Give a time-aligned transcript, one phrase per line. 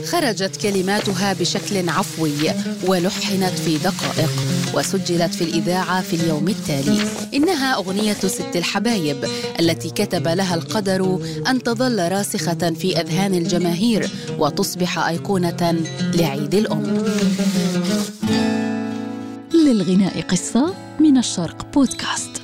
[0.00, 2.50] خرجت كلماتها بشكل عفوي
[2.86, 4.30] ولحنت في دقائق
[4.74, 6.98] وسجلت في الإذاعة في اليوم التالي.
[7.34, 9.24] إنها أغنية ست الحبايب
[9.60, 15.84] التي كتب لها القدر أن تظل راسخة في أذهان الجماهير وتصبح أيقونة
[16.14, 17.04] لعيد الأم.
[19.54, 22.43] للغناء قصة من الشرق بودكاست.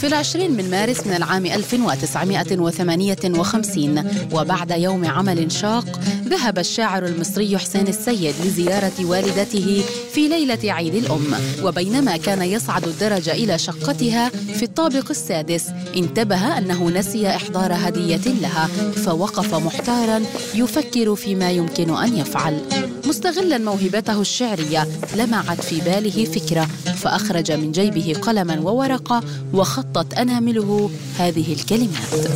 [0.00, 7.88] في العشرين من مارس من العام 1958 وبعد يوم عمل شاق ذهب الشاعر المصري حسين
[7.88, 11.34] السيد لزيارة والدته في ليلة عيد الأم.
[11.62, 15.66] وبينما كان يصعد الدرج إلى شقتها في الطابق السادس
[15.96, 18.66] انتبه أنه نسي إحضار هدية لها
[19.04, 20.22] فوقف محتارا
[20.54, 22.60] يفكر فيما يمكن أن يفعل.
[23.06, 31.52] مستغلا موهبته الشعرية لمعت في باله فكرة فأخرج من جيبه قلما وورقة وخطت أنامله هذه
[31.52, 32.30] الكلمات.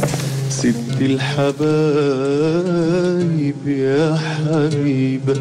[0.50, 1.64] ست الحبايب
[3.66, 5.40] يا حبيبة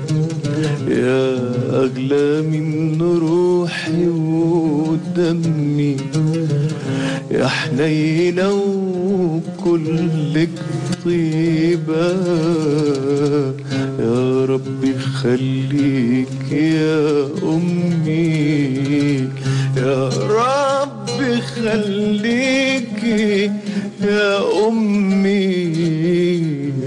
[0.87, 1.37] يا
[1.69, 5.97] أغلى من روحي ودمي.
[7.31, 8.51] يا حنينة
[9.63, 10.49] وكلك
[11.05, 12.07] طيبة
[13.99, 19.29] يا ربي خليك يا أمي
[19.77, 23.03] يا ربي خليك
[24.01, 25.53] يا أمي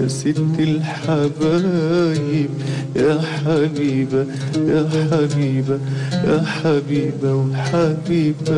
[0.00, 2.50] يا ست الحبايب
[2.96, 5.78] يا حبيبة يا حبيبة
[6.12, 8.56] يا حبيبة وحبيبة.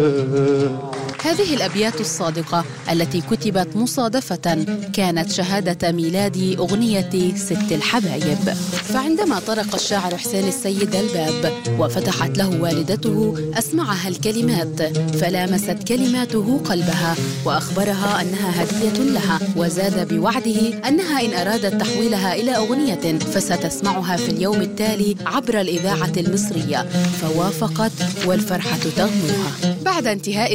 [1.24, 8.38] هذه الأبيات الصادقة التي كتبت مصادفة كانت شهادة ميلاد أغنية ست الحبايب.
[8.72, 14.82] فعندما طرق الشاعر حسين السيد الباب وفتحت له والدته أسمعها الكلمات
[15.16, 23.18] فلامست كلماته قلبها وأخبرها أنها هدية لها وزاد بوعده أنها إن أرادت تحويلها إلى أغنية
[23.18, 26.88] فستسمعها في اليوم التالي عبر الإذاعة المصرية
[27.20, 27.92] فوافقت
[28.26, 30.54] والفرحة تغمرها بعد انتهاء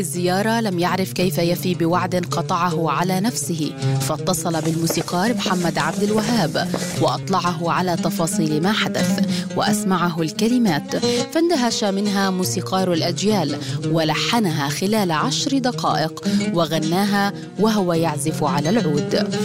[0.61, 3.71] لم يعرف كيف يفي بوعد قطعه على نفسه
[4.01, 6.67] فاتصل بالموسيقار محمد عبد الوهاب
[7.01, 10.95] وأطلعه على تفاصيل ما حدث وأسمعه الكلمات.
[11.33, 13.57] فاندهش منها موسيقار الأجيال
[13.91, 19.39] ولحنها خلال عشر دقائق وغناها وهو يعزف على العود.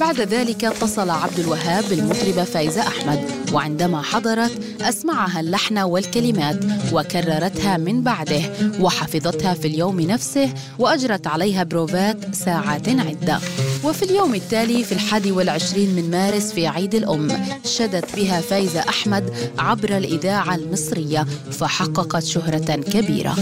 [0.00, 3.20] بعد ذلك اتصل عبد الوهاب بالمطربة فايزة أحمد
[3.52, 8.42] وعندما حضرت أسمعها اللحن والكلمات وكررتها من بعده
[8.80, 13.38] وحفظتها في اليوم نفسه وأجرت عليها بروفات ساعات عدة.
[13.84, 17.28] وفي اليوم التالي في الحادي والعشرين من مارس في عيد الأم
[17.64, 23.36] شدت بها فايزة أحمد عبر الإذاعة المصرية فحققت شهرة كبيرة.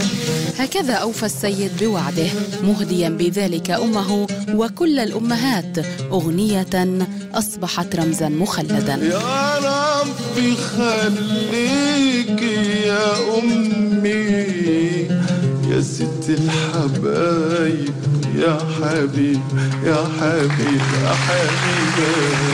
[0.58, 2.26] هكذا أوفى السيد بوعده
[2.62, 5.78] مهديا بذلك أمه وكل الأمهات
[6.12, 8.94] أغنية أصبحت رمزا مخلدا.
[8.94, 12.42] يا ربي خليك
[12.86, 15.19] يا أمي.
[15.80, 17.94] يا ست الحبايب.
[18.36, 19.40] يا حبيب
[19.84, 22.49] يا حبيب يا حبيبة